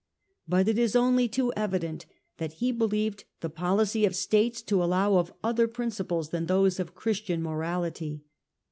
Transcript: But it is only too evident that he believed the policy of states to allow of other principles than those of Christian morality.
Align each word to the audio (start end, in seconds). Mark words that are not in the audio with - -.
But 0.47 0.67
it 0.67 0.79
is 0.79 0.95
only 0.95 1.27
too 1.27 1.53
evident 1.55 2.07
that 2.37 2.53
he 2.53 2.71
believed 2.71 3.25
the 3.41 3.51
policy 3.51 4.03
of 4.03 4.15
states 4.15 4.63
to 4.63 4.83
allow 4.83 5.17
of 5.17 5.31
other 5.43 5.67
principles 5.67 6.29
than 6.29 6.47
those 6.47 6.79
of 6.79 6.95
Christian 6.95 7.43
morality. 7.43 8.23